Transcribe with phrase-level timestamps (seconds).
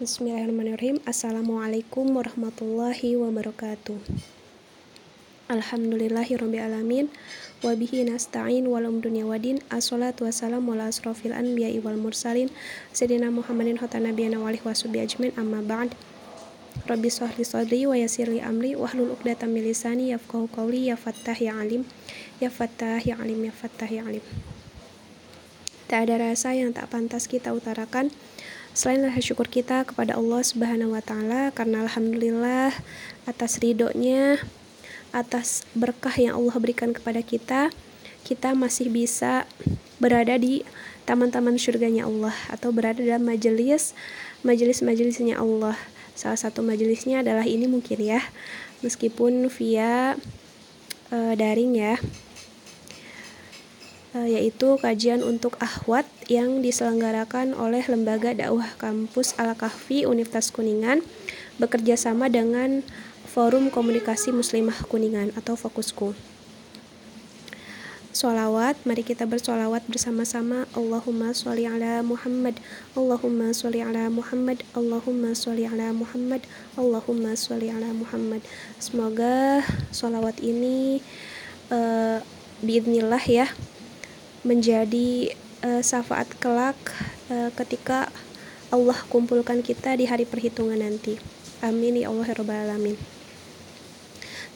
[0.00, 1.04] Bismillahirrahmanirrahim.
[1.04, 4.00] Assalamualaikum warahmatullahi wabarakatuh.
[5.52, 7.12] Alhamdulillahirrahmanirrahim.
[7.60, 9.60] Wabihi nasta'in walam dunia wadin.
[9.68, 12.48] Assalatu wassalamu ala asrafil anbiya'i wal mursalin.
[12.96, 15.92] Sayyidina Muhammadin khotana biyana walih wasubi ajmin amma ba'd.
[16.88, 21.60] Rabbi sahli sadri wa yasirli amri wahlul uqdatan min lisani yafqahu qawli ya fattah ya
[21.60, 21.84] alim
[22.40, 24.24] ya fattah ya alim ya fattah ya alim.
[25.84, 28.08] Tak ada rasa yang tak pantas kita utarakan
[28.72, 32.72] Selain rasa syukur kita kepada Allah Subhanahu wa taala karena alhamdulillah
[33.28, 34.40] atas ridhonya,
[35.12, 37.68] atas berkah yang Allah berikan kepada kita,
[38.24, 39.44] kita masih bisa
[40.00, 40.64] berada di
[41.04, 43.92] taman-taman surganya Allah atau berada dalam majelis
[44.40, 45.76] majelis-majelisnya Allah.
[46.16, 48.24] Salah satu majelisnya adalah ini mungkin ya,
[48.80, 50.16] meskipun via
[51.12, 52.00] uh, daring ya.
[54.12, 61.00] Eh, yaitu kajian untuk ahwat yang diselenggarakan oleh Lembaga Dakwah Kampus Al-Kahfi Universitas Kuningan
[61.56, 62.84] bekerja sama dengan
[63.24, 66.12] Forum Komunikasi Muslimah Kuningan atau Fokusku.
[68.12, 70.68] Solawat, mari kita bersolawat bersama-sama.
[70.76, 72.60] Allahumma sholli ala Muhammad
[72.92, 76.44] Allahumma sholli ala Muhammad Allahumma sholli ala Muhammad
[76.76, 78.44] Allahumma sholli ala Muhammad.
[78.76, 81.00] Semoga solawat ini
[81.72, 82.20] uh,
[82.60, 83.48] biidnillah ya
[84.42, 86.78] menjadi uh, syafaat kelak
[87.30, 88.10] uh, ketika
[88.72, 91.18] Allah kumpulkan kita di hari perhitungan nanti.
[91.62, 92.98] Amin ya Allah ya Alamin.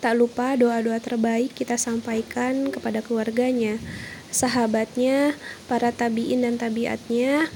[0.03, 3.81] Tak lupa doa-doa terbaik kita sampaikan kepada keluarganya,
[4.29, 5.39] sahabatnya,
[5.71, 7.49] para tabiin dan tabiatnya,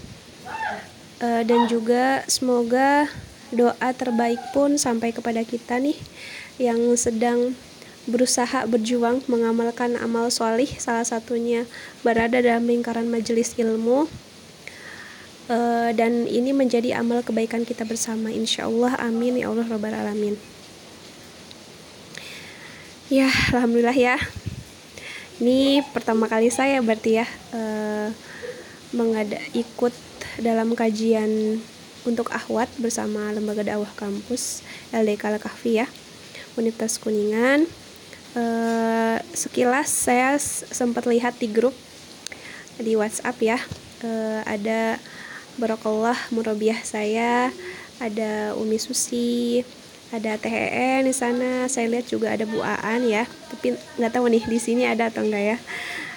[1.20, 3.10] uh, dan juga semoga
[3.50, 5.98] doa terbaik pun sampai kepada kita nih
[6.62, 7.58] yang sedang
[8.10, 11.64] berusaha berjuang mengamalkan amal solih salah satunya
[12.02, 14.10] berada dalam lingkaran majelis ilmu
[15.50, 18.30] uh, dan ini menjadi amal kebaikan kita bersama.
[18.30, 19.38] Insya Allah amin.
[19.38, 20.34] Ya Allah robbal alamin.
[23.10, 24.16] Ya alhamdulillah ya.
[25.40, 28.12] Ini pertama kali saya berarti ya uh,
[28.92, 29.94] mengada ikut
[30.36, 31.58] dalam kajian
[32.04, 34.60] untuk ahwat bersama lembaga dakwah kampus
[34.92, 35.86] LDK Al-Kahfi ya
[36.56, 37.68] Universitas Kuningan
[38.36, 41.74] uh, sekilas saya sempat lihat di grup
[42.80, 43.58] di WhatsApp ya
[44.04, 44.98] uh, ada
[45.58, 47.50] Barokallah murabiah saya
[48.00, 49.60] ada Umi Susi
[50.10, 54.44] ada THN di sana saya lihat juga ada Bu Aan ya tapi nggak tahu nih
[54.46, 55.58] di sini ada atau enggak ya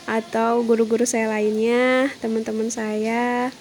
[0.03, 3.53] atau guru-guru saya lainnya teman-teman saya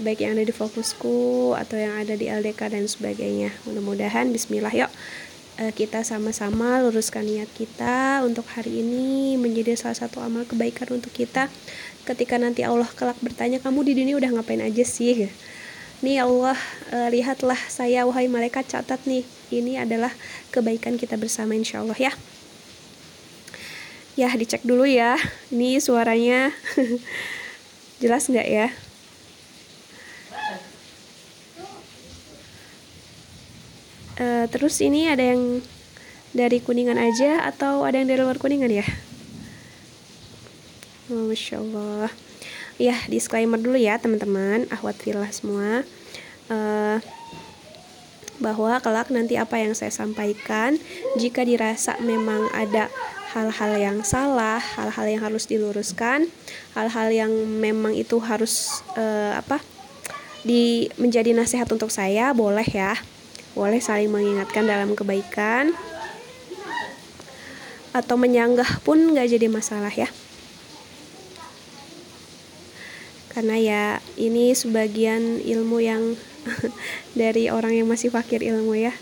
[0.00, 3.52] baik yang ada di fokusku atau yang ada di LDK dan sebagainya.
[3.68, 4.90] Mudah-mudahan Bismillah yuk
[5.76, 11.52] kita sama-sama luruskan niat kita untuk hari ini menjadi salah satu amal kebaikan untuk kita.
[12.08, 15.28] Ketika nanti Allah kelak bertanya kamu di dunia udah ngapain aja sih?
[16.02, 16.58] Nih Allah
[16.90, 19.22] uh, lihatlah saya wahai malaikat catat nih
[19.54, 20.10] ini adalah
[20.50, 22.12] kebaikan kita bersama insya Allah ya.
[24.18, 25.20] Ya dicek dulu ya
[25.54, 26.50] ini suaranya.
[28.02, 28.72] Jelas nggak ya
[34.20, 35.64] Uh, terus ini ada yang
[36.32, 38.86] dari kuningan aja atau ada yang dari luar kuningan ya?
[41.12, 42.08] Masya Allah.
[42.80, 45.84] Ya, disclaimer dulu ya teman-teman, ahwat filah semua.
[46.48, 46.98] Uh,
[48.42, 50.74] bahwa kelak nanti apa yang saya sampaikan
[51.14, 52.90] jika dirasa memang ada
[53.32, 56.26] hal-hal yang salah, hal-hal yang harus diluruskan,
[56.74, 59.62] hal-hal yang memang itu harus uh, apa
[60.42, 62.98] di menjadi nasihat untuk saya boleh ya
[63.52, 65.76] boleh saling mengingatkan dalam kebaikan
[67.92, 70.08] atau menyanggah pun nggak jadi masalah ya.
[73.32, 73.84] Karena ya
[74.20, 76.16] ini sebagian ilmu yang
[77.20, 78.92] dari orang yang masih fakir ilmu ya.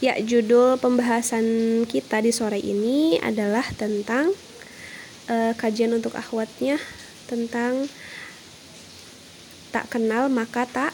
[0.00, 1.44] Ya judul pembahasan
[1.84, 4.32] kita di sore ini adalah tentang
[5.28, 6.80] uh, kajian untuk akhwatnya
[7.28, 7.84] tentang
[9.70, 10.92] tak kenal maka tak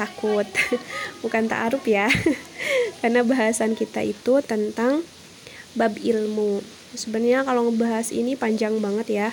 [0.00, 0.48] takut.
[1.22, 2.08] Bukan ta'aruf ya.
[3.04, 5.04] Karena bahasan kita itu tentang
[5.76, 6.64] bab ilmu.
[6.96, 9.28] Sebenarnya kalau ngebahas ini panjang banget ya.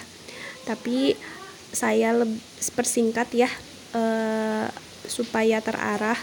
[0.67, 1.15] Tapi
[1.71, 2.11] saya
[2.75, 3.49] persingkat ya
[3.95, 4.67] uh,
[5.07, 6.19] supaya terarah.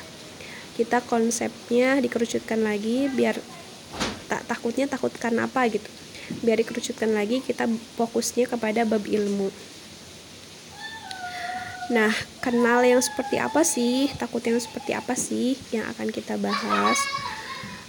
[0.75, 3.39] Kita konsepnya dikerucutkan lagi biar
[4.27, 5.87] tak takutnya takut karena apa gitu.
[6.45, 9.74] Biar dikerucutkan lagi kita fokusnya kepada bab ilmu
[11.95, 12.11] Nah,
[12.43, 14.11] kenal yang seperti apa sih?
[14.19, 16.99] Takut yang seperti apa sih yang akan kita bahas?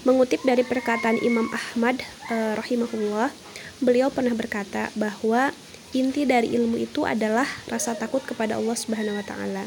[0.06, 1.98] Mengutip dari perkataan Imam Ahmad
[2.30, 3.34] eh, rahimahullah,
[3.82, 5.50] beliau pernah berkata bahwa
[5.98, 9.66] inti dari ilmu itu adalah rasa takut kepada Allah Subhanahu wa taala.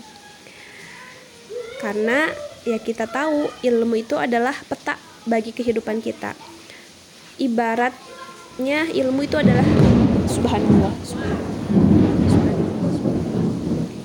[1.82, 2.30] Karena
[2.62, 4.94] ya kita tahu ilmu itu adalah peta
[5.26, 6.38] bagi kehidupan kita
[7.38, 9.64] ibaratnya ilmu itu adalah
[10.26, 10.92] subhanallah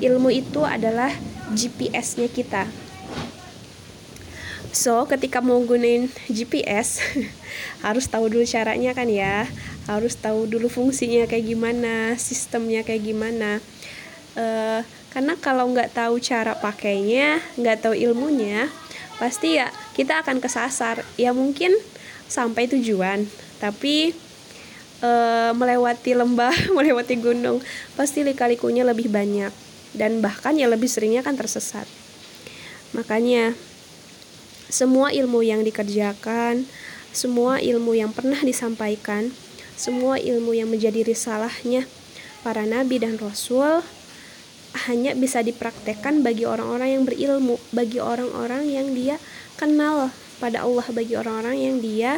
[0.03, 1.09] ilmu itu adalah
[1.55, 2.67] GPS-nya kita
[4.73, 6.97] So, ketika mau gunain GPS,
[7.85, 9.45] harus tahu dulu caranya kan ya.
[9.85, 13.61] Harus tahu dulu fungsinya kayak gimana, sistemnya kayak gimana.
[14.33, 14.81] Uh,
[15.13, 18.65] karena kalau nggak tahu cara pakainya, nggak tahu ilmunya,
[19.21, 21.05] pasti ya kita akan kesasar.
[21.21, 21.69] Ya mungkin
[22.25, 23.29] sampai tujuan,
[23.61, 24.17] tapi
[25.05, 27.61] uh, melewati lembah, melewati gunung,
[27.93, 29.62] pasti lika-likunya lebih banyak
[29.93, 31.85] dan bahkan ya lebih seringnya kan tersesat.
[32.93, 33.57] Makanya
[34.69, 36.65] semua ilmu yang dikerjakan,
[37.13, 39.29] semua ilmu yang pernah disampaikan,
[39.77, 41.85] semua ilmu yang menjadi risalahnya
[42.41, 43.81] para nabi dan rasul
[44.89, 49.21] hanya bisa dipraktekkan bagi orang-orang yang berilmu, bagi orang-orang yang dia
[49.55, 50.09] kenal
[50.41, 52.17] pada Allah, bagi orang-orang yang dia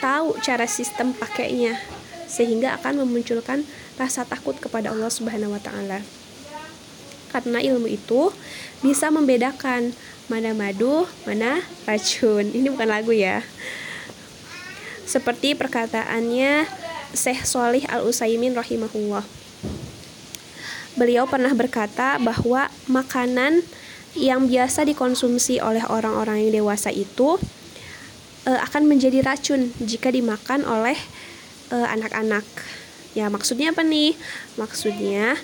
[0.00, 1.76] tahu cara sistem pakainya
[2.24, 3.62] sehingga akan memunculkan
[4.00, 6.02] rasa takut kepada Allah Subhanahu wa taala.
[7.34, 8.30] Karena ilmu itu
[8.78, 9.90] bisa membedakan
[10.30, 12.46] mana madu, mana racun.
[12.54, 13.42] Ini bukan lagu ya.
[15.02, 16.70] Seperti perkataannya
[17.10, 19.26] Syekh Solih Al-Utsaimin rahimahullah.
[20.94, 23.66] Beliau pernah berkata bahwa makanan
[24.14, 27.34] yang biasa dikonsumsi oleh orang-orang yang dewasa itu
[28.46, 30.94] uh, akan menjadi racun jika dimakan oleh
[31.74, 32.46] eh, anak-anak.
[32.46, 34.14] Uh, ya, maksudnya apa nih?
[34.54, 35.34] Maksudnya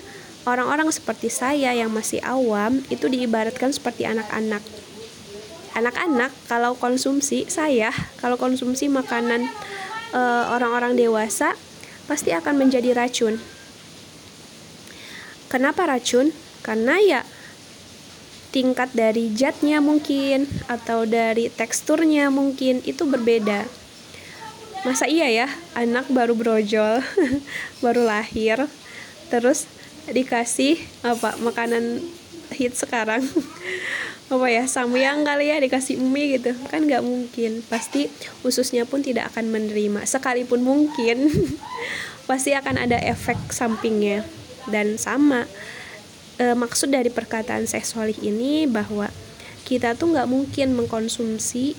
[0.45, 4.63] orang-orang seperti saya yang masih awam itu diibaratkan seperti anak-anak.
[5.71, 9.47] Anak-anak kalau konsumsi saya kalau konsumsi makanan
[10.11, 11.55] eh, orang-orang dewasa
[12.09, 13.39] pasti akan menjadi racun.
[15.51, 16.31] Kenapa racun?
[16.63, 17.21] Karena ya
[18.51, 23.63] tingkat dari zatnya mungkin atau dari teksturnya mungkin itu berbeda.
[24.83, 25.47] Masa iya ya
[25.77, 26.99] anak baru brojol,
[27.83, 28.67] baru lahir,
[29.31, 29.69] terus
[30.11, 32.03] dikasih apa makanan
[32.53, 33.23] hit sekarang.
[34.31, 36.55] Apa ya samyang kali ya dikasih mie gitu.
[36.71, 37.59] Kan nggak mungkin.
[37.67, 38.07] Pasti
[38.47, 40.07] ususnya pun tidak akan menerima.
[40.07, 41.27] Sekalipun mungkin
[42.31, 44.23] pasti akan ada efek sampingnya.
[44.71, 45.51] Dan sama
[46.39, 49.11] e, maksud dari perkataan seksualis ini bahwa
[49.67, 51.75] kita tuh nggak mungkin mengkonsumsi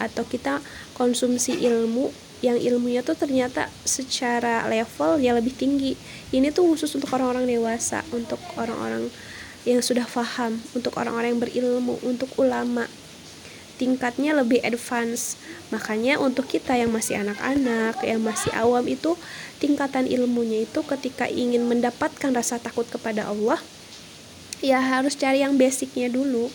[0.00, 0.64] atau kita
[0.96, 2.08] konsumsi ilmu
[2.42, 5.94] yang ilmunya tuh ternyata secara level ya lebih tinggi.
[6.34, 9.06] Ini tuh khusus untuk orang-orang dewasa untuk orang-orang
[9.62, 12.90] yang sudah paham untuk orang-orang yang berilmu untuk ulama.
[13.78, 15.38] Tingkatnya lebih advance.
[15.70, 19.14] Makanya untuk kita yang masih anak-anak yang masih awam itu
[19.62, 23.62] tingkatan ilmunya itu ketika ingin mendapatkan rasa takut kepada Allah
[24.62, 26.50] ya harus cari yang basicnya dulu.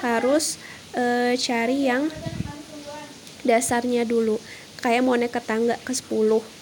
[0.00, 0.56] Harus
[0.96, 2.08] e, cari yang
[3.44, 4.40] dasarnya dulu
[4.80, 6.60] kayak mau naik ke tangga ke 10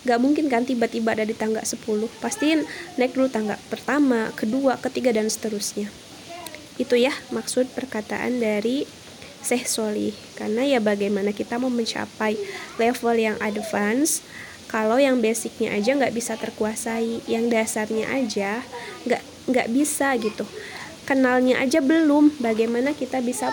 [0.00, 1.84] gak mungkin kan tiba-tiba ada di tangga 10
[2.24, 2.56] pasti
[2.96, 5.92] naik dulu tangga pertama kedua ketiga dan seterusnya.
[6.80, 8.88] Itu ya maksud perkataan dari
[9.44, 12.40] Syekh Soli karena ya bagaimana kita mau mencapai
[12.80, 14.24] level yang advance
[14.72, 18.64] kalau yang basicnya aja nggak bisa terkuasai yang dasarnya aja
[19.04, 19.22] nggak
[19.52, 20.48] nggak bisa gitu.
[21.04, 23.52] Kenalnya aja belum bagaimana kita bisa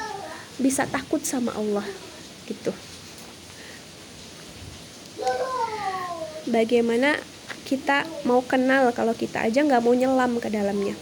[0.56, 1.83] bisa takut sama Allah
[2.47, 2.71] gitu
[6.47, 7.19] bagaimana
[7.68, 10.95] kita mau kenal kalau kita aja nggak mau nyelam ke dalamnya.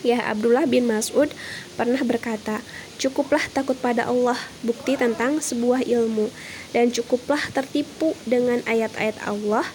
[0.00, 1.28] Ya, Abdullah bin Mas'ud
[1.76, 2.64] pernah berkata,
[2.96, 6.32] "Cukuplah takut pada Allah, bukti tentang sebuah ilmu,
[6.72, 9.66] dan cukuplah tertipu dengan ayat-ayat Allah,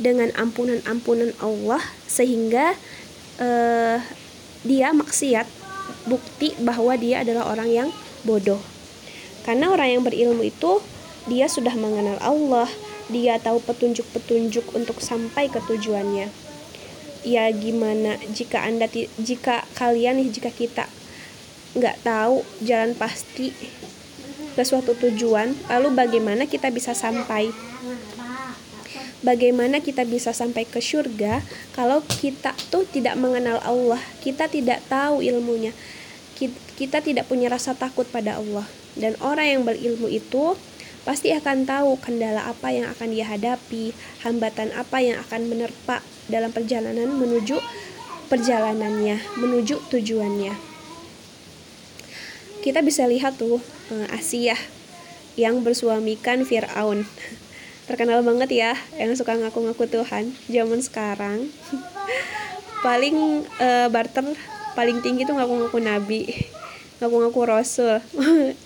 [0.00, 2.72] dengan ampunan-ampunan Allah, sehingga
[3.36, 4.00] uh,
[4.64, 5.44] dia maksiat,
[6.08, 7.88] bukti bahwa dia adalah orang yang
[8.24, 8.64] bodoh."
[9.44, 10.80] Karena orang yang berilmu itu
[11.28, 12.68] dia sudah mengenal Allah,
[13.10, 16.30] dia tahu petunjuk-petunjuk untuk sampai ke tujuannya.
[17.26, 18.88] Ya gimana jika anda
[19.20, 20.88] jika kalian nih jika kita
[21.76, 23.52] nggak tahu jalan pasti
[24.56, 27.52] ke suatu tujuan, lalu bagaimana kita bisa sampai?
[29.20, 31.44] Bagaimana kita bisa sampai ke surga
[31.76, 35.76] kalau kita tuh tidak mengenal Allah, kita tidak tahu ilmunya,
[36.80, 38.64] kita tidak punya rasa takut pada Allah.
[38.96, 40.56] Dan orang yang berilmu itu
[41.02, 46.52] pasti akan tahu kendala apa yang akan dia hadapi, hambatan apa yang akan menerpa dalam
[46.52, 47.56] perjalanan menuju
[48.30, 50.54] perjalanannya, menuju tujuannya.
[52.60, 53.58] Kita bisa lihat tuh
[53.90, 54.54] eh, Asia
[55.34, 57.08] yang bersuamikan Firaun.
[57.88, 61.48] Terkenal banget ya yang suka ngaku-ngaku Tuhan zaman sekarang.
[62.86, 64.24] paling uh, barter
[64.72, 66.22] paling tinggi tuh ngaku-ngaku nabi.
[67.00, 67.96] ngaku-ngaku rasul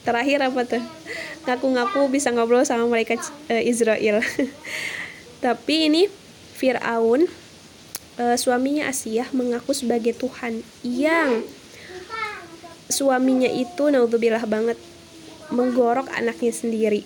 [0.02, 0.82] terakhir apa tuh
[1.44, 3.20] ngaku-ngaku bisa ngobrol sama mereka
[3.52, 4.20] uh, Israel.
[5.44, 6.08] Tapi ini
[6.56, 7.28] Fir'aun
[8.16, 11.44] uh, suaminya Asiyah mengaku sebagai Tuhan yang
[12.88, 14.76] suaminya itu naudzubillah banget
[15.52, 17.02] menggorok anaknya sendiri.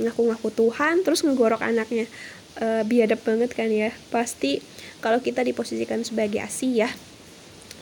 [0.00, 2.08] Ngaku-ngaku Tuhan terus ngegorok anaknya.
[2.52, 3.90] E, biadab banget kan ya.
[4.08, 4.62] Pasti
[5.04, 6.90] kalau kita diposisikan sebagai Asia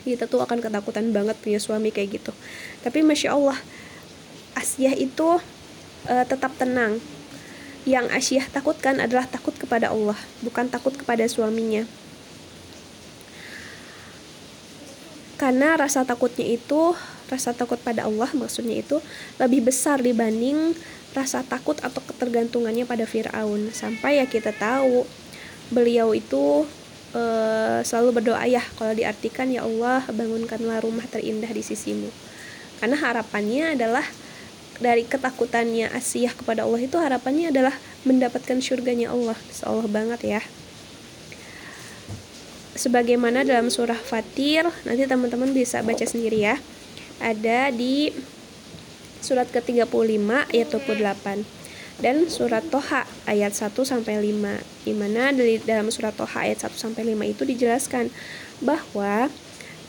[0.01, 2.33] kita tuh akan ketakutan banget punya suami kayak gitu.
[2.81, 3.59] Tapi masya Allah
[4.57, 5.41] Asia itu
[6.07, 7.01] e, tetap tenang.
[7.89, 11.89] Yang Asia takutkan adalah takut kepada Allah bukan takut kepada suaminya.
[15.41, 16.93] Karena rasa takutnya itu
[17.33, 19.01] rasa takut pada Allah maksudnya itu
[19.41, 20.77] lebih besar dibanding
[21.17, 23.73] rasa takut atau ketergantungannya pada Firaun.
[23.73, 25.09] Sampai ya kita tahu
[25.73, 26.69] beliau itu
[27.17, 27.23] e,
[27.83, 32.13] selalu berdoa ya kalau diartikan ya Allah bangunkanlah rumah terindah di sisimu.
[32.79, 34.05] Karena harapannya adalah
[34.81, 37.77] dari ketakutannya Asiyah kepada Allah itu harapannya adalah
[38.09, 39.37] mendapatkan surganya Allah.
[39.63, 40.43] Allah banget ya.
[42.75, 46.57] Sebagaimana dalam surah Fatir nanti teman-teman bisa baca sendiri ya.
[47.21, 48.09] Ada di
[49.21, 49.93] surat ke-35
[50.49, 51.45] ayat 28
[52.01, 55.29] dan surat Toha ayat 1 sampai 5 di mana
[55.69, 58.09] dalam surat Toha ayat 1 sampai 5 itu dijelaskan
[58.65, 59.29] bahwa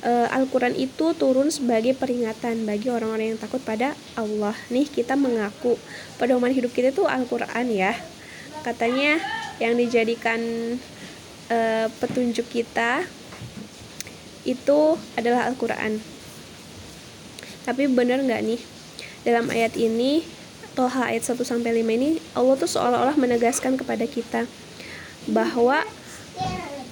[0.02, 4.54] e, Al-Qur'an itu turun sebagai peringatan bagi orang-orang yang takut pada Allah.
[4.70, 5.78] Nih kita mengaku
[6.22, 7.96] pedoman hidup kita itu Al-Qur'an ya.
[8.62, 9.18] Katanya
[9.62, 10.42] yang dijadikan
[11.54, 13.06] uh, petunjuk kita
[14.42, 16.02] itu adalah Al-Quran
[17.62, 18.62] tapi benar nggak nih
[19.22, 20.26] dalam ayat ini
[20.74, 24.50] Toha ayat 1 sampai 5 ini Allah tuh seolah-olah menegaskan kepada kita
[25.30, 25.86] bahwa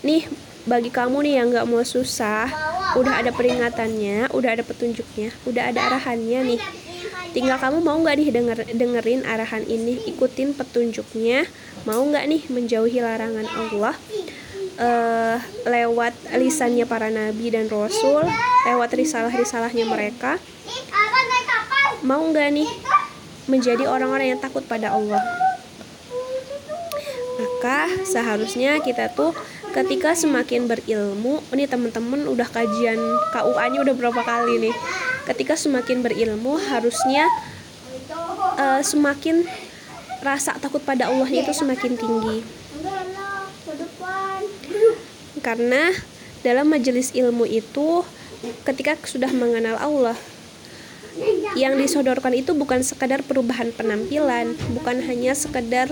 [0.06, 0.30] nih
[0.70, 2.54] bagi kamu nih yang nggak mau susah
[2.98, 6.62] udah ada peringatannya udah ada petunjuknya udah ada arahannya nih
[7.30, 11.46] tinggal kamu mau nggak nih denger, dengerin arahan ini ikutin petunjuknya
[11.86, 13.94] mau nggak nih menjauhi larangan Allah
[14.80, 18.24] uh, lewat lisannya para nabi dan rasul,
[18.66, 20.40] lewat risalah-risalahnya mereka.
[22.02, 22.70] Mau nggak nih
[23.52, 25.20] menjadi orang-orang yang takut pada Allah?
[27.40, 29.36] Maka seharusnya kita tuh
[29.76, 33.00] ketika semakin berilmu, ini teman-teman udah kajian
[33.34, 34.76] KUA-nya udah berapa kali nih.
[35.30, 37.30] Ketika semakin berilmu harusnya
[38.58, 39.46] uh, semakin
[40.20, 42.44] rasa takut pada Allah itu semakin tinggi
[45.40, 45.96] karena
[46.44, 48.04] dalam majelis ilmu itu
[48.68, 50.18] ketika sudah mengenal Allah
[51.56, 55.92] yang disodorkan itu bukan sekadar perubahan penampilan bukan hanya sekedar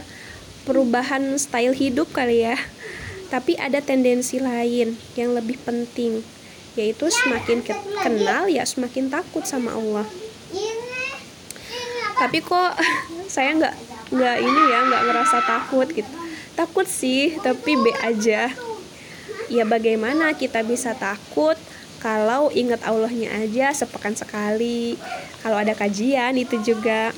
[0.68, 2.60] perubahan style hidup kali ya
[3.28, 6.24] tapi ada tendensi lain yang lebih penting
[6.78, 7.66] yaitu semakin
[8.06, 10.06] kenal ya semakin takut sama Allah.
[12.18, 12.78] Tapi kok
[13.34, 13.76] saya nggak
[14.14, 16.10] nggak ini ya nggak ngerasa takut gitu.
[16.54, 18.54] Takut sih tapi B aja.
[19.48, 21.58] Ya bagaimana kita bisa takut
[21.98, 25.02] kalau ingat Allahnya aja sepekan sekali?
[25.42, 27.10] Kalau ada kajian itu juga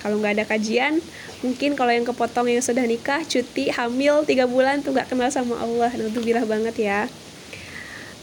[0.00, 0.98] kalau nggak ada kajian
[1.40, 5.60] mungkin kalau yang kepotong yang sudah nikah cuti hamil tiga bulan tuh nggak kenal sama
[5.60, 5.92] Allah.
[5.92, 7.00] Nah itu bilah banget ya.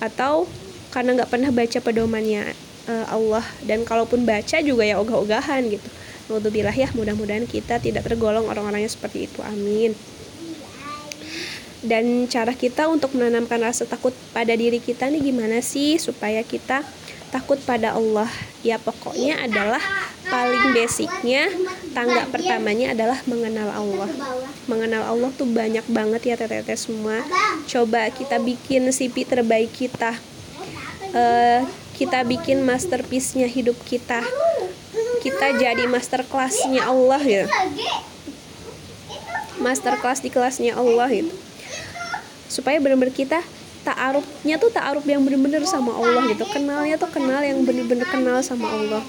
[0.01, 0.45] Atau
[0.93, 2.53] karena nggak pernah baca pedomannya
[2.89, 3.45] uh, Allah.
[3.65, 5.89] Dan kalaupun baca juga ya ogah-ogahan gitu.
[6.27, 9.39] Naudzubillah ya mudah-mudahan kita tidak tergolong orang-orang yang seperti itu.
[9.45, 9.95] Amin.
[11.77, 16.81] Dan cara kita untuk menanamkan rasa takut pada diri kita nih gimana sih supaya kita
[17.29, 18.29] takut pada Allah.
[18.65, 19.79] Ya pokoknya adalah
[20.27, 21.47] paling basicnya
[21.95, 24.09] tangga pertamanya adalah mengenal Allah.
[24.67, 27.23] Mengenal Allah tuh banyak banget ya teteh semua.
[27.67, 30.15] Coba kita bikin CV terbaik kita.
[31.15, 31.63] Uh,
[31.95, 34.21] kita bikin masterpiece-nya hidup kita.
[35.23, 37.45] Kita jadi master kelasnya Allah ya
[39.57, 41.33] master kelas di kelasnya Allah itu
[42.47, 43.43] supaya benar-benar kita
[43.87, 46.43] ta'arufnya tuh ta'aruf yang benar-benar sama Allah gitu.
[46.51, 49.03] Kenalnya tuh kenal yang benar-benar kenal sama Allah.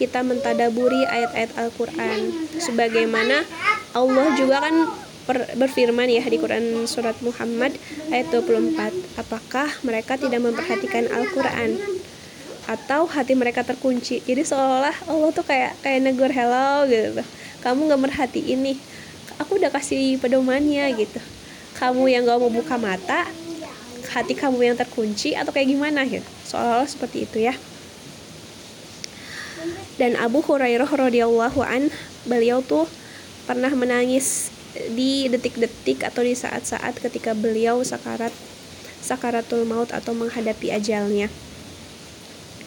[0.00, 2.48] Kita mentadaburi ayat-ayat Al-Quran.
[2.56, 3.44] Sebagaimana
[3.92, 4.88] Allah juga kan
[5.54, 7.78] berfirman ya di Quran surat Muhammad
[8.10, 11.76] ayat 24 apakah mereka tidak memperhatikan Al-Quran?
[12.64, 14.24] Atau hati mereka terkunci?
[14.24, 17.20] Jadi seolah-olah Allah tuh kayak kayak negur hello gitu.
[17.60, 18.80] Kamu nggak merhati ini
[19.42, 21.20] aku udah kasih pedomannya gitu.
[21.78, 23.26] Kamu yang gak mau buka mata
[24.12, 27.54] hati kamu yang terkunci atau kayak gimana ya seolah-olah seperti itu ya
[29.96, 31.88] dan Abu Hurairah radhiyallahu an
[32.28, 32.84] beliau tuh
[33.48, 34.52] pernah menangis
[34.92, 38.32] di detik-detik atau di saat-saat ketika beliau sakarat
[39.02, 41.28] sakaratul maut atau menghadapi ajalnya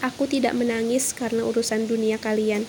[0.06, 2.62] Aku tidak menangis karena urusan dunia kalian.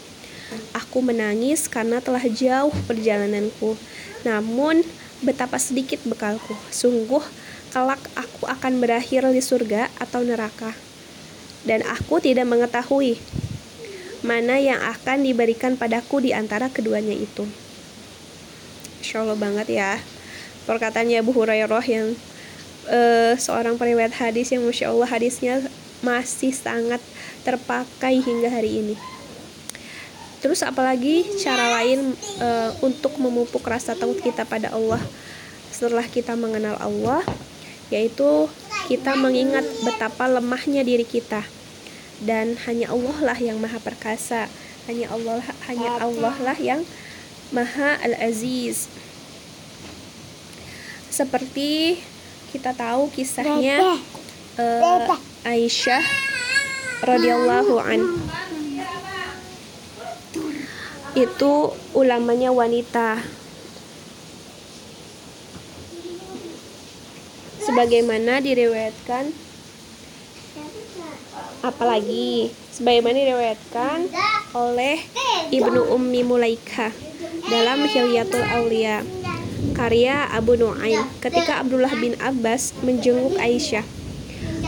[0.72, 3.76] Aku menangis karena telah jauh perjalananku.
[4.24, 4.80] Namun,
[5.20, 6.56] betapa sedikit bekalku.
[6.72, 7.20] Sungguh,
[7.76, 10.72] kelak aku akan berakhir di surga atau neraka.
[11.60, 13.20] Dan aku tidak mengetahui
[14.24, 17.44] mana yang akan diberikan padaku di antara keduanya itu.
[19.04, 20.00] Insya Allah banget ya.
[20.64, 22.16] Perkataannya Abu Hurairah yang
[22.88, 25.60] uh, seorang periwayat hadis yang Masya Allah hadisnya
[26.00, 27.04] masih sangat
[27.44, 28.96] terpakai hingga hari ini.
[30.40, 32.48] Terus apalagi cara lain e,
[32.84, 35.00] untuk memupuk rasa takut kita pada Allah
[35.72, 37.24] setelah kita mengenal Allah
[37.92, 38.50] yaitu
[38.86, 41.42] kita mengingat betapa lemahnya diri kita.
[42.16, 44.48] Dan hanya Allah lah yang maha perkasa.
[44.88, 46.80] Hanya Allah hanya Allah lah yang
[47.52, 48.88] maha al-aziz.
[51.12, 52.00] Seperti
[52.54, 54.00] kita tahu kisahnya
[54.56, 56.04] uh, Aisyah
[57.04, 58.00] radhiyallahu an.
[61.16, 63.35] Itu ulamanya wanita
[67.66, 69.34] sebagaimana diriwayatkan
[71.66, 72.54] apalagi?
[72.70, 73.98] Sebagaimana diriwayatkan
[74.54, 75.02] oleh
[75.50, 76.94] Ibnu Ummi Mulaika
[77.50, 79.02] dalam Hilyatul Aulia
[79.74, 83.84] karya Abu Nuaim ketika Abdullah bin Abbas menjenguk Aisyah.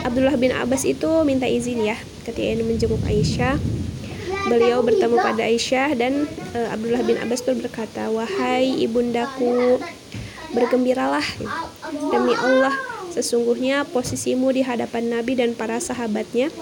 [0.03, 3.57] Abdullah bin Abbas itu minta izin ya ketika ini menjenguk Aisyah.
[4.49, 6.25] Beliau bertemu pada Aisyah dan
[6.57, 9.77] uh, Abdullah bin Abbas itu berkata wahai ibundaku
[10.53, 11.25] bergembiralah.
[12.13, 12.75] Demi Allah
[13.13, 16.53] sesungguhnya posisimu di hadapan Nabi dan para sahabatnya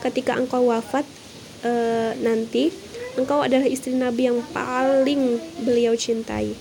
[0.00, 1.04] ketika engkau wafat
[1.62, 2.72] uh, nanti
[3.14, 6.56] engkau adalah istri Nabi yang paling beliau cintai.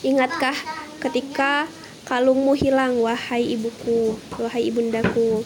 [0.00, 0.56] Ingatkah
[1.00, 1.68] ketika
[2.08, 5.44] kalungmu hilang wahai ibuku wahai ibundaku?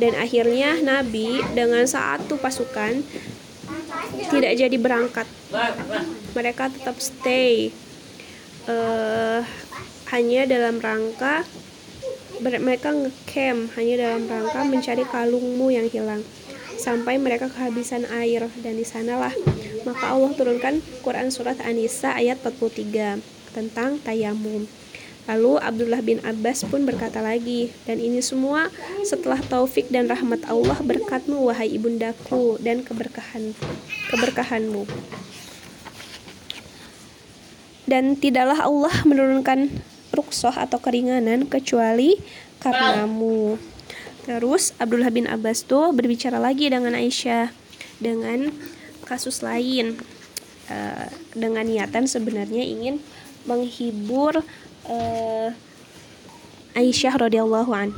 [0.00, 3.04] Dan akhirnya Nabi dengan satu pasukan
[4.32, 5.28] tidak jadi berangkat.
[6.32, 7.70] Mereka tetap stay
[8.68, 9.40] uh,
[10.12, 11.46] hanya dalam rangka
[12.42, 16.26] mereka ngecamp hanya dalam rangka mencari kalungmu yang hilang
[16.76, 19.32] sampai mereka kehabisan air dan di sanalah
[19.86, 23.22] maka Allah turunkan Quran surat An-Nisa ayat 43
[23.54, 24.66] tentang tayamum
[25.30, 28.74] Lalu Abdullah bin Abbas pun berkata lagi, dan ini semua
[29.06, 33.54] setelah taufik dan rahmat Allah berkatmu wahai ibundaku dan keberkahan
[34.10, 34.82] keberkahanmu.
[37.92, 39.68] Dan tidaklah Allah menurunkan
[40.16, 42.16] ruksoh atau keringanan kecuali
[42.56, 43.60] karenamu.
[44.24, 47.52] Terus Abdullah bin Abbas tuh berbicara lagi dengan Aisyah
[48.00, 48.48] dengan
[49.04, 50.00] kasus lain
[50.72, 52.96] uh, dengan niatan sebenarnya ingin
[53.44, 54.40] menghibur
[54.88, 55.48] uh,
[56.72, 57.92] Aisyah radhiyallahu an.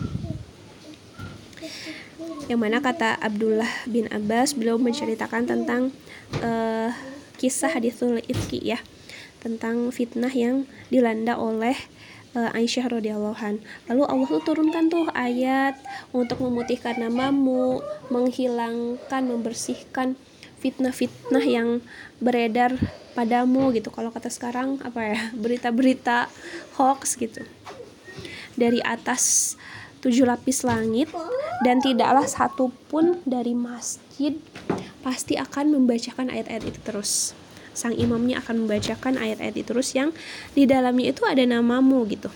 [2.50, 5.94] Yang mana kata Abdullah bin Abbas beliau menceritakan tentang
[6.42, 6.90] uh,
[7.38, 8.80] kisah hadithul ifki ya
[9.44, 11.76] tentang fitnah yang dilanda oleh
[12.34, 13.60] uh, Aisyah radhiyallahu an.
[13.92, 15.78] Lalu Allah tuh turunkan tuh ayat
[16.10, 20.18] untuk memutihkan namamu, menghilangkan, membersihkan
[20.58, 21.84] fitnah-fitnah yang
[22.18, 22.74] beredar
[23.12, 23.92] padamu gitu.
[23.92, 26.32] Kalau kata sekarang apa ya berita-berita
[26.80, 27.44] hoax gitu.
[28.56, 29.54] Dari atas
[30.00, 31.08] tujuh lapis langit
[31.64, 34.36] dan tidaklah satu pun dari masjid
[35.00, 37.32] pasti akan membacakan ayat-ayat itu terus
[37.74, 39.68] sang imamnya akan membacakan ayat-ayat itu.
[39.68, 40.10] Terus yang
[40.54, 42.30] di dalamnya itu ada namamu gitu.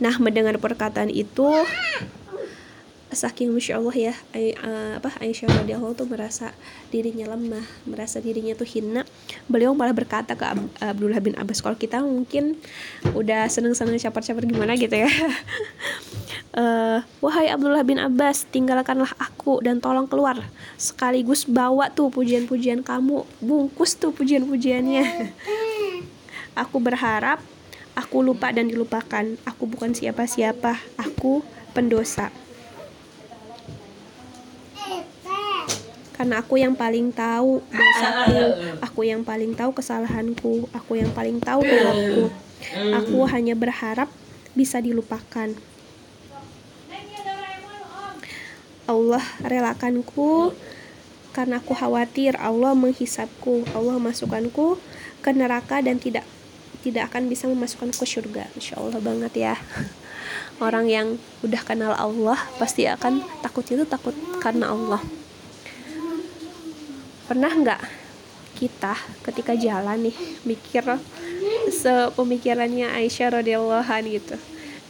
[0.00, 1.44] Nah mendengar perkataan itu
[3.10, 6.54] saking masya Allah ya Ay, uh, apa Aisyah radhiyallahu tuh merasa
[6.94, 9.02] dirinya lemah merasa dirinya tuh hina.
[9.50, 12.56] Beliau malah berkata ke Ab Abdullah bin Abbas kalau kita mungkin
[13.12, 15.10] udah seneng-seneng capar-capar gimana gitu ya
[16.56, 20.38] uh, wahai Abdullah bin Abbas tinggalkanlah aku dan tolong keluar.
[20.80, 23.26] Sekaligus bawa tuh pujian-pujian kamu.
[23.42, 25.04] Bungkus tuh pujian-pujiannya.
[26.66, 27.38] Aku berharap
[27.94, 29.38] aku lupa dan dilupakan.
[29.46, 32.28] Aku bukan siapa-siapa aku pendosa.
[36.18, 38.40] Karena aku yang paling tahu dosaku
[38.84, 42.28] aku yang paling tahu kesalahanku aku yang paling tahu hilafku
[42.92, 44.12] aku hanya berharap
[44.52, 45.56] bisa dilupakan
[48.90, 50.50] Allah relakanku.
[51.30, 54.82] Karena aku khawatir Allah menghisapku Allah masukkanku
[55.22, 56.26] ke neraka dan tidak
[56.82, 58.50] tidak akan bisa memasukkan ke surga.
[58.58, 59.54] Insya Allah banget ya.
[60.64, 64.98] Orang yang udah kenal Allah pasti akan takut itu takut karena Allah.
[67.30, 67.82] Pernah nggak
[68.58, 68.92] kita
[69.24, 70.84] ketika jalan nih mikir
[71.70, 74.36] sepemikirannya Aisyah radhiyallahu gitu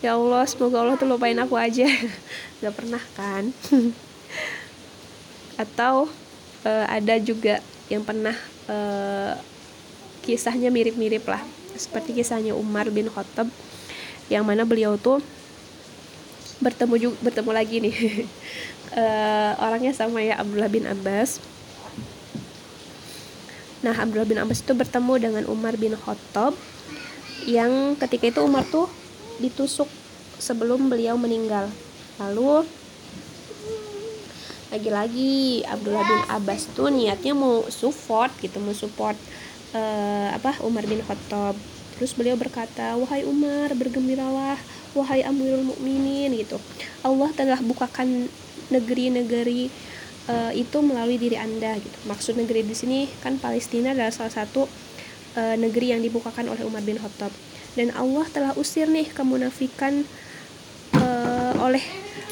[0.00, 1.86] ya Allah semoga Allah tuh lupain aku aja.
[2.60, 3.52] Nggak pernah kan?
[5.62, 6.08] Atau
[6.64, 7.60] uh, ada juga
[7.92, 8.36] yang pernah
[8.68, 9.36] uh,
[10.24, 11.40] kisahnya mirip-mirip lah.
[11.76, 13.48] Seperti kisahnya Umar bin Khattab
[14.32, 15.20] yang mana beliau tuh
[16.60, 17.96] bertemu juga, bertemu lagi nih.
[18.92, 21.40] Uh, orangnya sama ya Abdullah bin Abbas.
[23.80, 26.52] Nah Abdullah bin Abbas itu bertemu dengan Umar bin Khattab
[27.48, 28.92] yang ketika itu Umar tuh
[29.40, 29.88] ditusuk
[30.38, 31.68] sebelum beliau meninggal.
[32.20, 32.68] Lalu
[34.70, 39.18] lagi-lagi Abdullah bin Abbas tuh niatnya mau support gitu mau support
[39.74, 41.58] uh, apa Umar bin Khattab.
[41.98, 44.56] Terus beliau berkata wahai Umar bergembiralah.
[44.90, 46.58] Wahai Amirul Mukminin gitu.
[47.06, 48.26] Allah telah bukakan
[48.74, 49.70] negeri-negeri
[50.26, 51.98] uh, itu melalui diri anda gitu.
[52.10, 54.66] Maksud negeri di sini kan Palestina adalah salah satu
[55.38, 57.30] uh, negeri yang dibukakan oleh Umar bin Khattab
[57.78, 60.02] dan Allah telah usir nih kemunafikan
[60.96, 61.82] uh, oleh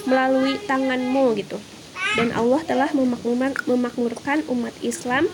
[0.08, 1.58] melalui tanganmu gitu.
[2.16, 2.90] Dan Allah telah
[3.68, 5.28] memakmurkan umat Islam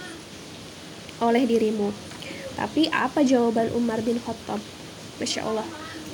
[1.22, 1.94] oleh dirimu.
[2.58, 4.60] Tapi apa jawaban Umar bin Khattab?
[5.16, 5.66] Masya Allah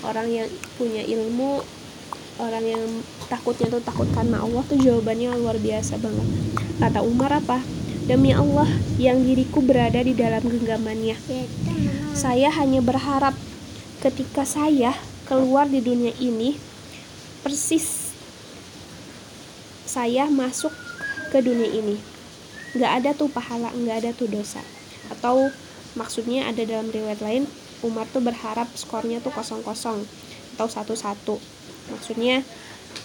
[0.05, 1.61] orang yang punya ilmu
[2.41, 2.85] orang yang
[3.29, 6.29] takutnya tuh takut karena Allah tuh jawabannya luar biasa banget.
[6.81, 7.61] Kata Umar apa?
[8.09, 11.17] Demi Allah yang diriku berada di dalam genggamannya.
[12.17, 13.37] Saya hanya berharap
[14.01, 14.97] ketika saya
[15.29, 16.57] keluar di dunia ini
[17.45, 18.11] persis
[19.85, 20.73] saya masuk
[21.29, 22.01] ke dunia ini.
[22.73, 24.65] Nggak ada tuh pahala nggak ada tuh dosa.
[25.13, 25.53] Atau
[25.99, 27.45] maksudnya ada dalam riwayat lain
[27.85, 30.05] Umar tuh berharap skornya tuh kosong kosong
[30.55, 31.37] atau satu satu
[31.89, 32.45] maksudnya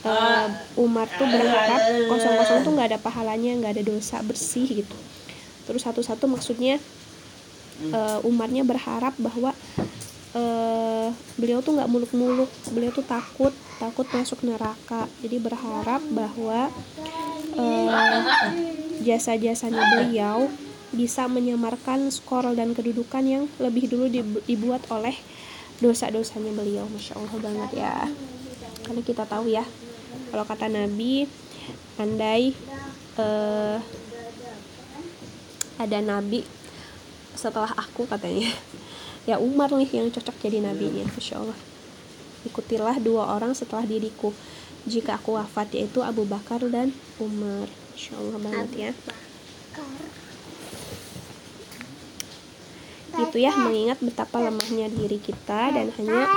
[0.04, 1.82] uh, Umar tuh berharap
[2.12, 4.98] kosong kosong tuh nggak ada pahalanya nggak ada dosa bersih gitu.
[5.66, 6.78] Terus satu satu maksudnya
[7.90, 9.52] uh, Umarnya berharap bahwa
[10.36, 12.52] uh, beliau tuh nggak muluk-muluk.
[12.76, 15.08] Beliau tuh takut takut masuk neraka.
[15.24, 16.70] Jadi berharap bahwa
[17.56, 18.22] uh,
[19.02, 20.52] jasa-jasanya beliau
[20.96, 24.08] bisa menyamarkan skor dan kedudukan yang lebih dulu
[24.46, 25.16] dibuat oleh
[25.80, 26.88] dosa-dosanya beliau.
[26.92, 27.96] Masya allah banget ya.
[28.86, 29.66] Karena kita tahu ya
[30.32, 31.28] kalau kata nabi
[32.00, 32.52] andai
[33.20, 33.80] uh,
[35.76, 36.44] ada nabi
[37.36, 38.48] setelah aku katanya
[39.26, 41.60] ya Umar nih yang cocok jadi nabinya Masya Allah.
[42.46, 44.30] Ikutilah dua orang setelah diriku.
[44.86, 47.66] Jika aku wafat yaitu Abu Bakar dan Umar.
[47.94, 48.92] Masya Allah banget ya.
[53.16, 56.28] Itu ya mengingat betapa lemahnya diri kita dan hanya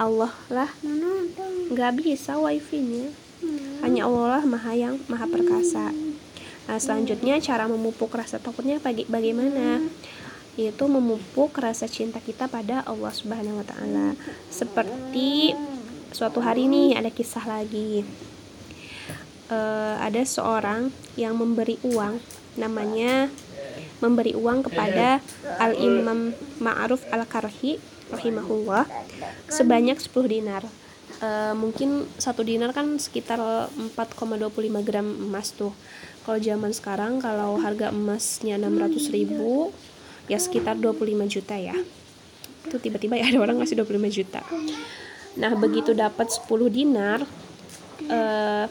[0.00, 0.70] Allah lah
[1.68, 3.12] nggak bisa wifi-nya.
[3.82, 5.90] Hanya Allah lah maha yang maha perkasa.
[6.70, 8.78] Nah selanjutnya cara memupuk rasa takutnya
[9.10, 9.82] bagaimana
[10.56, 14.12] yaitu memupuk rasa cinta kita pada Allah Subhanahu wa taala.
[14.52, 15.56] Seperti
[16.12, 18.04] suatu hari ini ada kisah lagi.
[19.52, 22.16] Uh, ada seorang yang memberi uang
[22.56, 23.28] namanya
[24.00, 25.20] memberi uang kepada
[25.60, 27.76] Al Imam Ma'ruf Al Karhi
[28.12, 28.84] rahimahullah
[29.48, 30.64] sebanyak 10 dinar.
[31.22, 35.70] Uh, mungkin satu dinar kan sekitar 4,25 gram emas tuh.
[36.26, 39.70] Kalau zaman sekarang kalau harga emasnya 600 ribu
[40.30, 41.74] ya sekitar 25 juta ya.
[42.66, 44.40] Itu tiba-tiba ya ada orang ngasih 25 juta.
[45.38, 47.24] Nah begitu dapat 10 dinar
[48.08, 48.66] uh,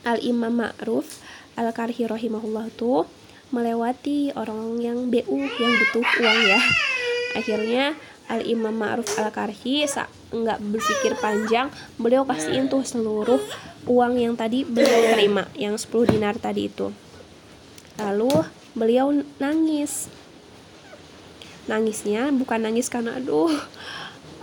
[0.00, 1.20] al imam ma'ruf
[1.58, 3.04] al karhi rahimahullah tuh
[3.50, 6.60] melewati orang yang BU yang butuh uang ya.
[7.34, 7.98] Akhirnya
[8.30, 9.84] al imam ma'ruf al karhi
[10.30, 11.66] nggak berpikir panjang
[11.98, 13.42] beliau kasihin tuh seluruh
[13.90, 16.94] uang yang tadi beliau terima yang 10 dinar tadi itu.
[17.98, 18.30] Lalu
[18.72, 19.10] beliau
[19.42, 20.06] nangis
[21.70, 23.54] nangisnya bukan nangis karena aduh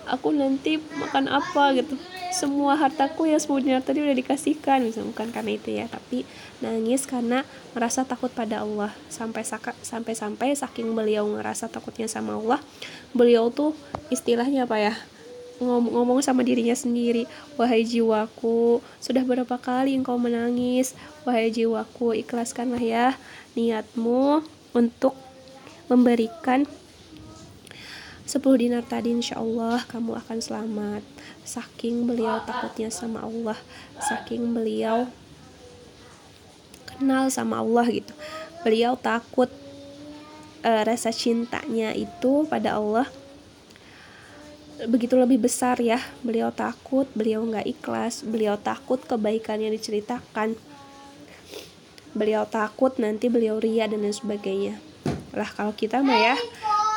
[0.07, 1.99] aku nanti makan apa gitu.
[2.31, 6.23] Semua hartaku ya semuanya tadi udah dikasihkan misalnya bukan karena itu ya tapi
[6.63, 7.43] nangis karena
[7.75, 8.95] merasa takut pada Allah.
[9.11, 12.63] Sampai sampai sampai saking beliau ngerasa takutnya sama Allah
[13.11, 13.75] beliau tuh
[14.07, 14.93] istilahnya apa ya
[15.57, 17.25] ngomong, ngomong sama dirinya sendiri
[17.57, 20.95] wahai jiwaku sudah berapa kali engkau menangis?
[21.27, 23.19] Wahai jiwaku ikhlaskanlah ya
[23.57, 25.17] niatmu untuk
[25.89, 26.67] memberikan
[28.27, 30.99] 10 dinar tadi insya Allah kamu akan selamat.
[31.47, 33.55] Saking beliau takutnya sama Allah
[34.03, 35.07] saking beliau
[36.83, 38.11] kenal sama Allah gitu.
[38.67, 39.47] Beliau takut
[40.67, 43.07] uh, rasa cintanya itu pada Allah
[44.91, 46.03] begitu lebih besar ya.
[46.19, 50.59] Beliau takut beliau nggak ikhlas beliau takut kebaikan yang diceritakan.
[52.11, 54.83] Beliau takut nanti beliau ria dan lain sebagainya.
[55.31, 56.35] Lah kalau kita mah ya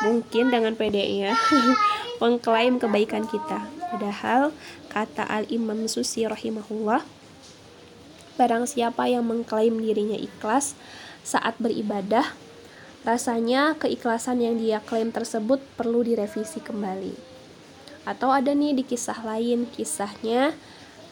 [0.01, 1.37] mungkin dengan PD-nya
[2.21, 4.55] mengklaim kebaikan kita Padahal
[4.87, 7.03] kata Al-Imam Susi rahimahullah,
[8.39, 10.79] barang siapa yang mengklaim dirinya ikhlas
[11.19, 12.31] saat beribadah,
[13.03, 17.19] rasanya keikhlasan yang dia klaim tersebut perlu direvisi kembali.
[18.07, 20.55] Atau ada nih di kisah lain, kisahnya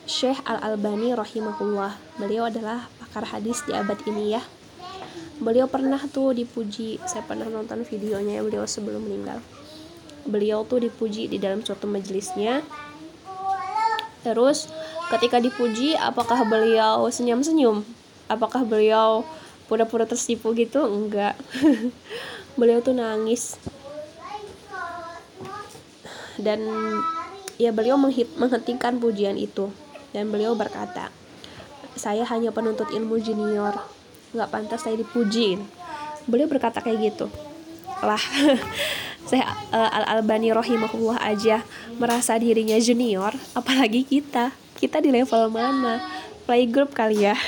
[0.07, 1.99] Syekh Al-Albani rahimahullah.
[2.15, 4.41] Beliau adalah pakar hadis di abad ini ya.
[5.39, 9.39] Beliau pernah tuh dipuji, saya pernah nonton videonya beliau sebelum meninggal.
[10.27, 12.59] Beliau tuh dipuji di dalam suatu majelisnya.
[14.19, 14.67] Terus
[15.07, 17.87] ketika dipuji, apakah beliau senyum-senyum?
[18.27, 19.23] Apakah beliau
[19.71, 20.83] pura-pura tersipu gitu?
[20.83, 21.39] Enggak.
[22.59, 23.55] beliau tuh nangis.
[26.35, 26.67] Dan
[27.55, 27.95] ya beliau
[28.39, 29.71] menghentikan pujian itu
[30.11, 31.11] dan beliau berkata,
[31.99, 33.75] saya hanya penuntut ilmu junior,
[34.33, 35.57] nggak pantas saya dipuji.
[36.29, 37.29] Beliau berkata kayak gitu.
[37.99, 38.21] Lah,
[39.29, 41.63] saya uh, Al Albani rohimahullah aja
[41.97, 44.51] merasa dirinya junior, apalagi kita.
[44.79, 45.99] Kita di level mana?
[46.47, 47.35] Playgroup kali ya.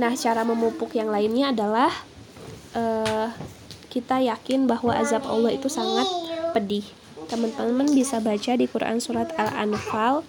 [0.00, 1.90] nah, cara memupuk yang lainnya adalah
[2.78, 3.34] uh,
[3.90, 6.08] kita yakin bahwa azab Allah itu sangat
[6.56, 7.01] pedih.
[7.32, 10.20] Teman-teman bisa baca di Quran surat Al-Anfal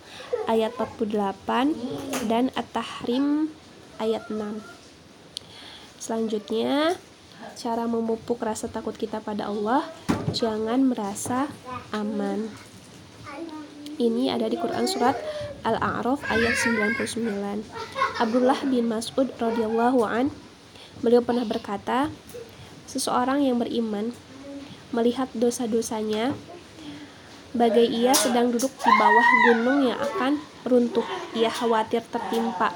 [0.47, 1.75] ayat 48
[2.31, 3.51] dan At-Tahrim
[3.99, 4.63] ayat 6.
[5.99, 6.95] Selanjutnya,
[7.59, 9.83] cara memupuk rasa takut kita pada Allah,
[10.31, 11.51] jangan merasa
[11.91, 12.47] aman.
[13.99, 15.19] Ini ada di Quran surat
[15.67, 17.03] Al-A'raf ayat 99.
[18.23, 20.31] Abdullah bin Mas'ud radhiyallahu an
[21.03, 22.07] beliau pernah berkata,
[22.87, 24.15] seseorang yang beriman
[24.95, 26.31] melihat dosa-dosanya
[27.53, 31.05] bagai ia sedang duduk di bawah gunung yang akan runtuh.
[31.37, 32.73] Ia khawatir tertimpa.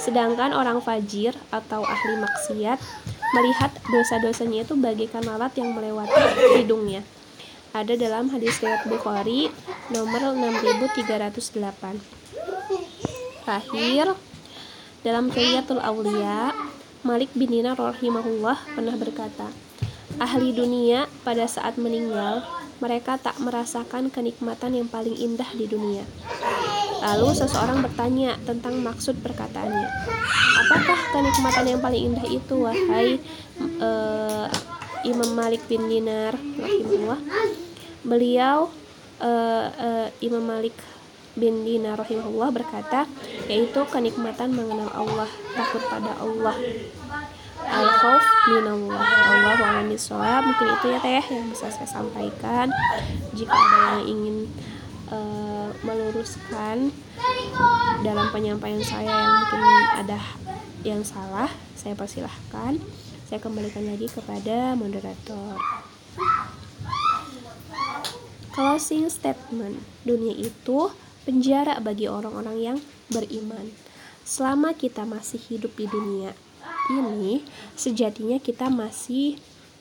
[0.00, 2.80] Sedangkan orang fajir atau ahli maksiat
[3.36, 6.16] melihat dosa-dosanya itu bagaikan lalat yang melewati
[6.58, 7.04] hidungnya.
[7.70, 9.46] Ada dalam hadis riwayat Bukhari
[9.94, 12.20] nomor 6308
[13.46, 14.18] terakhir
[15.06, 16.50] dalam Kiyatul Aulia
[17.06, 19.48] Malik bin Dinar rahimahullah pernah berkata
[20.20, 22.44] ahli dunia pada saat meninggal,
[22.80, 26.04] mereka tak merasakan kenikmatan yang paling indah di dunia.
[27.00, 29.88] Lalu seseorang bertanya tentang maksud perkataannya.
[30.66, 33.20] Apakah kenikmatan yang paling indah itu, wahai
[33.80, 34.48] uh,
[35.04, 37.20] Imam Malik bin Dinar rahimahullah?
[38.04, 38.68] Beliau
[39.20, 40.76] uh, uh, Imam Malik
[41.36, 43.08] bin Dinar rahimahullah berkata,
[43.48, 46.56] yaitu kenikmatan mengenal Allah, takut pada Allah
[47.70, 48.98] al khauf minallah
[49.30, 49.54] Allah
[50.10, 52.66] wa mungkin itu ya teh yang bisa saya sampaikan.
[53.30, 54.36] Jika ada yang ingin
[55.10, 56.90] uh, meluruskan
[58.02, 59.62] dalam penyampaian saya yang mungkin
[59.94, 60.18] ada
[60.82, 62.82] yang salah saya persilahkan.
[63.30, 65.54] Saya kembalikan lagi kepada moderator.
[68.50, 70.90] Closing statement dunia itu
[71.22, 73.70] penjara bagi orang-orang yang beriman.
[74.26, 76.34] Selama kita masih hidup di dunia
[76.90, 77.46] ini
[77.78, 79.38] sejatinya kita masih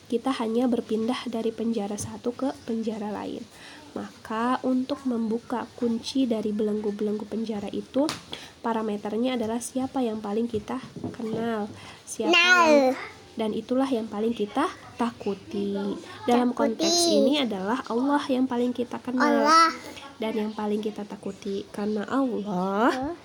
[0.10, 3.46] kita hanya berpindah dari penjara satu ke penjara lain.
[3.94, 8.06] Maka untuk membuka kunci dari belenggu-belenggu penjara itu
[8.62, 10.78] parameternya adalah siapa yang paling kita
[11.14, 11.70] kenal,
[12.06, 12.94] siapa yang
[13.40, 14.68] dan itulah yang paling kita
[15.00, 15.72] takuti.
[16.28, 19.48] Dalam konteks ini adalah Allah yang paling kita kenal
[20.20, 21.64] dan yang paling kita takuti.
[21.72, 23.16] Karena Allah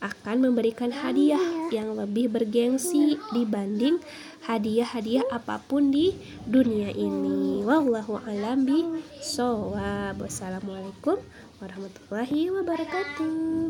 [0.00, 4.00] akan memberikan hadiah yang lebih bergengsi dibanding
[4.48, 6.16] hadiah-hadiah apa pun di
[6.48, 7.60] dunia ini.
[7.62, 8.80] Wallahu a'lam bi
[10.16, 11.20] Wassalamualaikum
[11.60, 13.60] warahmatullahi wabarakatuh.